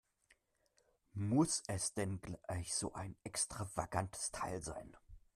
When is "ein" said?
2.93-3.15